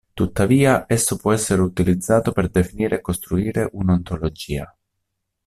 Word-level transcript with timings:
Tuttavia, 0.15 0.85
esso 0.89 1.15
può 1.15 1.31
essere 1.31 1.61
utilizzato 1.61 2.31
per 2.31 2.49
definire 2.49 2.95
e 2.95 3.01
costruire 3.01 3.69
un'ontologia. 3.73 4.75